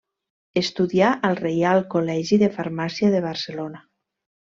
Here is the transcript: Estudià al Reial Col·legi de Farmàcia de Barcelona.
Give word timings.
Estudià 0.59 1.09
al 1.29 1.35
Reial 1.39 1.81
Col·legi 1.95 2.39
de 2.45 2.49
Farmàcia 2.57 3.11
de 3.17 3.21
Barcelona. 3.27 3.83